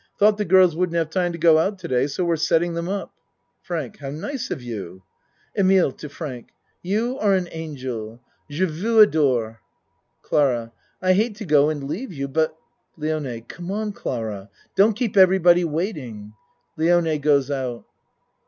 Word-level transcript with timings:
Thought 0.17 0.39
the 0.39 0.45
girls 0.45 0.75
wouldn't 0.75 0.95
have 0.95 1.11
time 1.11 1.31
to 1.31 1.37
go 1.37 1.59
out 1.59 1.77
to 1.77 1.87
day 1.87 2.07
so 2.07 2.25
we're 2.25 2.35
setting 2.35 2.73
them 2.73 2.89
up. 2.89 3.13
FRANK 3.61 3.99
How 3.99 4.09
nice 4.09 4.49
of 4.49 4.59
you! 4.59 5.03
EMILE 5.55 5.91
(To 5.91 6.09
Frank.) 6.09 6.49
You 6.81 7.19
are 7.19 7.33
an 7.35 7.47
angel. 7.51 8.19
Je 8.49 8.63
ACT 8.63 8.71
II 8.71 8.77
67 8.79 8.81
vous 8.93 8.99
adore. 9.03 9.61
CLARA 10.23 10.71
I 11.03 11.13
hate 11.13 11.35
to 11.35 11.45
go 11.45 11.69
and 11.69 11.83
leave 11.83 12.11
you 12.11 12.27
but 12.27 12.57
LIONE 12.97 13.43
Come 13.43 13.69
on 13.69 13.91
Clara, 13.91 14.49
don't 14.75 14.95
keep 14.97 15.15
everybody 15.15 15.63
waiting 15.63 16.33
(Lione 16.79 17.21
goes 17.21 17.51
out.) 17.51 17.85